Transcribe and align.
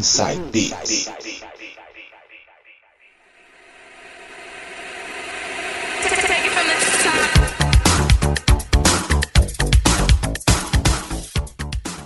Inside 0.00 0.40
Beats. 0.50 1.10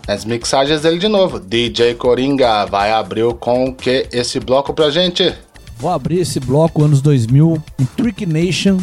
As 0.08 0.24
mixagens 0.24 0.80
dele 0.80 0.98
de 0.98 1.06
novo. 1.06 1.38
DJ 1.38 1.94
Coringa 1.94 2.64
vai 2.66 2.90
abrir 2.90 3.32
com 3.34 3.66
o 3.66 3.72
que 3.72 4.08
esse 4.10 4.40
bloco 4.40 4.74
pra 4.74 4.90
gente? 4.90 5.32
Vou 5.78 5.88
abrir 5.88 6.18
esse 6.18 6.40
bloco 6.40 6.82
anos 6.82 7.00
2000 7.00 7.62
em 7.78 7.84
Trick 7.84 8.26
Nation 8.26 8.78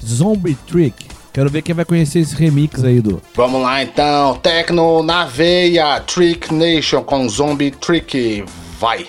Zombie 0.00 0.54
Trick. 0.68 1.11
Quero 1.32 1.48
ver 1.48 1.62
quem 1.62 1.74
vai 1.74 1.84
conhecer 1.84 2.20
esse 2.20 2.36
remix 2.36 2.84
aí 2.84 3.00
do. 3.00 3.22
Vamos 3.34 3.62
lá 3.62 3.82
então, 3.82 4.36
Tecno 4.36 5.02
na 5.02 5.24
veia, 5.24 5.98
Trick 6.00 6.52
Nation 6.52 7.02
com 7.02 7.28
Zombie 7.28 7.70
Trick. 7.70 8.44
Vai! 8.78 9.06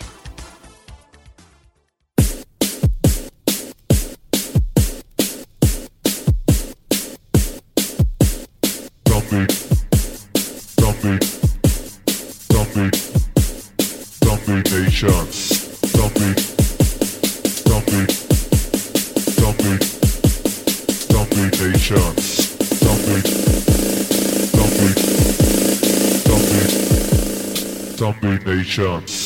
chance. 28.73 29.22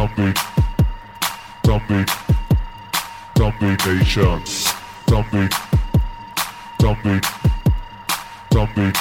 Zombie, 0.00 0.32
zombie, 1.66 2.04
zombie 3.36 3.76
nation. 3.84 4.40
Zombie, 5.06 5.48
zombie, 6.80 7.20
zombie, 8.50 8.92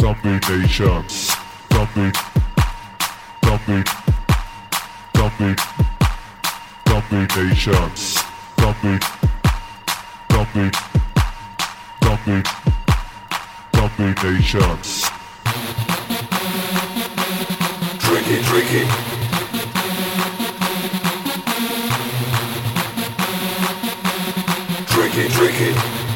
zombie 0.00 0.38
nation. 0.48 1.04
Zombie, 1.72 2.10
zombie, 3.44 3.82
zombie, 5.14 5.54
zombie 6.88 7.26
nation. 7.36 7.90
Zombie, 8.58 8.98
zombie, 10.30 10.70
zombie, 12.02 12.42
zombie 13.74 14.14
nation. 14.22 14.78
Drink 17.98 18.70
it, 18.70 19.15
it. 25.18 25.30
It, 25.38 26.15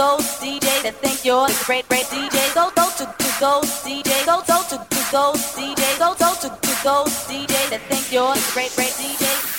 those 0.00 0.40
DJ 0.40 0.82
that 0.82 0.94
think 0.94 1.26
you're 1.26 1.44
a 1.44 1.52
great, 1.66 1.86
great 1.86 2.06
DJ. 2.06 2.54
Go, 2.54 2.70
go 2.74 2.88
to, 2.96 3.04
to 3.04 3.28
those 3.38 3.68
DJ. 3.84 4.24
Go, 4.24 4.40
go 4.48 4.62
to, 4.70 4.78
to 4.78 5.00
those 5.12 5.44
DJ. 5.52 5.98
Go, 5.98 6.14
go 6.14 6.32
to, 6.40 6.48
to 6.48 6.72
those 6.82 7.12
DJ 7.28 7.52
that 7.68 7.82
think 7.90 8.10
you're 8.10 8.32
a 8.32 8.40
great, 8.54 8.74
great 8.76 8.96
DJ. 8.96 9.49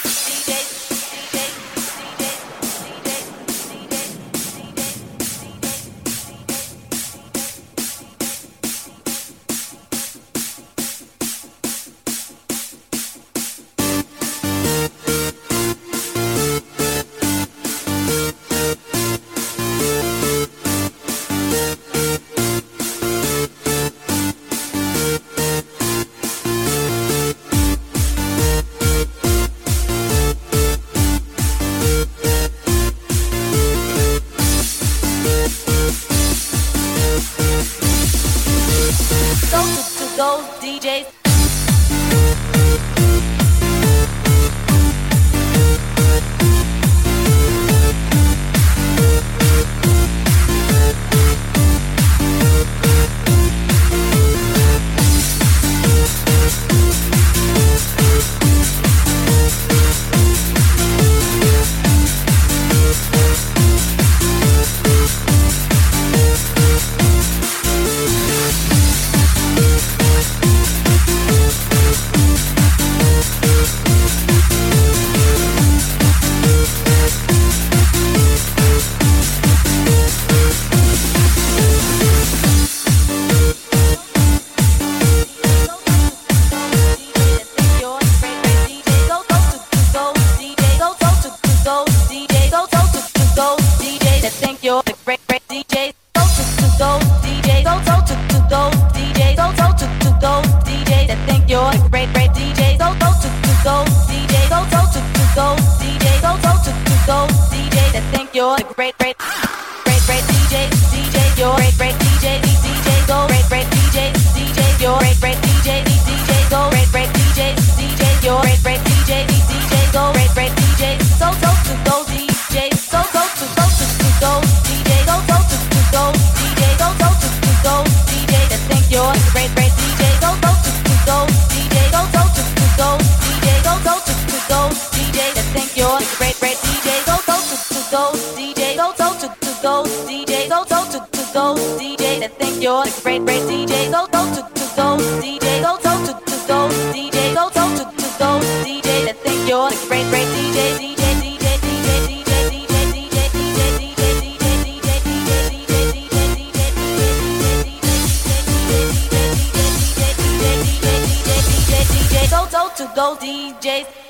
DJs 163.21 164.00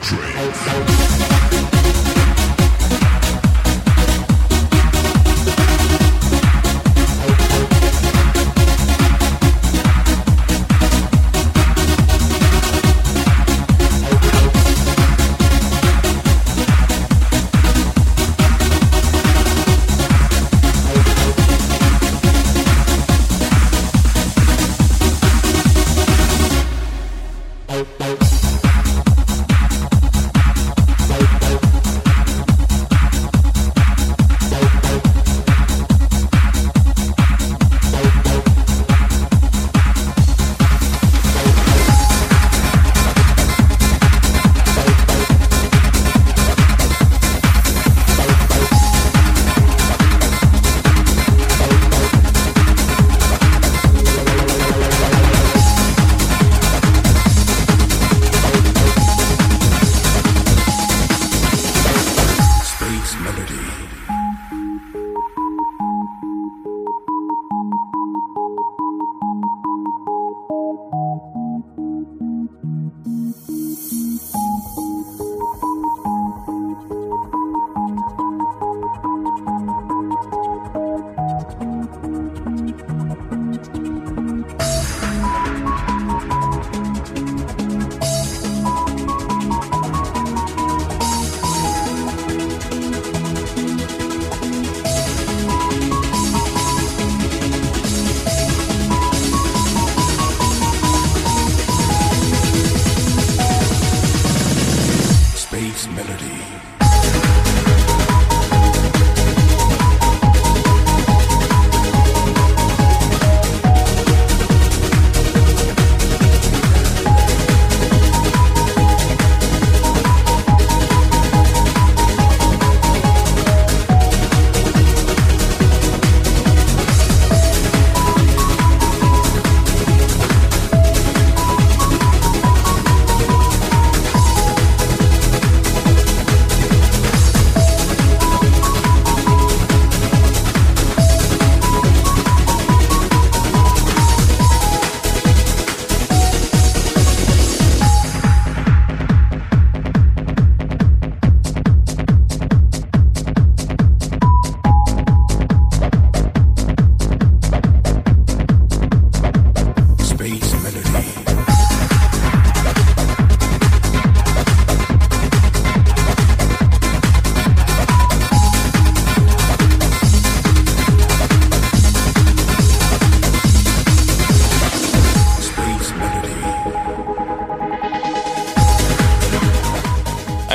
trance. 0.00 1.09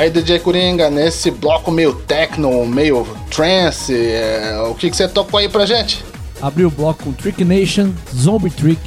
Aí, 0.06 0.12
DJ 0.12 0.38
Coringa, 0.38 0.88
nesse 0.88 1.32
bloco 1.32 1.68
meio 1.72 1.92
techno, 1.92 2.64
meio 2.64 3.04
trance, 3.28 3.92
é, 3.92 4.56
o 4.70 4.72
que, 4.72 4.88
que 4.88 4.96
você 4.96 5.08
tocou 5.08 5.40
aí 5.40 5.48
pra 5.48 5.66
gente? 5.66 6.04
Abriu 6.40 6.68
o 6.68 6.70
bloco 6.70 7.02
com 7.02 7.12
Trick 7.12 7.44
Nation, 7.44 7.90
Zombie 8.14 8.50
Trick, 8.50 8.80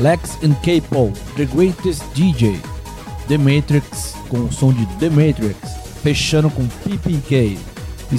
Lex 0.00 0.36
and 0.42 0.54
K-Paul, 0.54 1.12
The 1.36 1.44
Greatest 1.44 2.02
DJ, 2.12 2.60
The 3.28 3.38
Matrix, 3.38 4.16
com 4.28 4.38
o 4.38 4.52
som 4.52 4.72
de 4.72 4.84
The 4.98 5.08
Matrix, 5.10 5.56
fechando 6.02 6.50
com 6.50 6.66
PPK, 6.66 7.56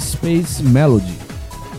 Space 0.00 0.62
Melody. 0.62 1.18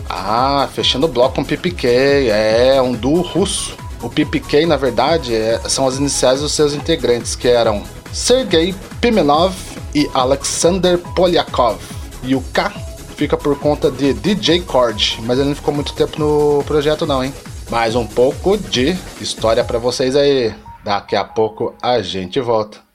Ah, 0.08 0.68
fechando 0.72 1.06
o 1.06 1.10
bloco 1.10 1.34
com 1.34 1.44
PPK, 1.44 1.88
é 2.28 2.80
um 2.80 2.92
duo 2.92 3.20
russo. 3.20 3.76
O 4.00 4.08
PPK, 4.08 4.64
na 4.66 4.76
verdade, 4.76 5.34
é- 5.34 5.60
são 5.68 5.88
as 5.88 5.96
iniciais 5.96 6.40
dos 6.40 6.52
seus 6.52 6.72
integrantes, 6.72 7.34
que 7.34 7.48
eram 7.48 7.82
Sergei 8.12 8.72
Pimenov 9.00 9.71
e 9.94 10.08
Alexander 10.14 10.98
Polyakov. 10.98 11.78
E 12.22 12.34
o 12.34 12.40
K 12.52 12.70
fica 13.16 13.36
por 13.36 13.58
conta 13.58 13.90
de 13.90 14.12
DJ 14.12 14.62
Cord, 14.62 15.20
mas 15.22 15.38
ele 15.38 15.48
não 15.48 15.56
ficou 15.56 15.74
muito 15.74 15.92
tempo 15.92 16.18
no 16.18 16.62
projeto 16.64 17.06
não, 17.06 17.22
hein? 17.22 17.32
Mais 17.70 17.94
um 17.94 18.06
pouco 18.06 18.56
de 18.56 18.96
história 19.20 19.64
pra 19.64 19.78
vocês 19.78 20.16
aí. 20.16 20.54
Daqui 20.84 21.14
a 21.14 21.24
pouco 21.24 21.74
a 21.80 22.02
gente 22.02 22.40
volta. 22.40 22.91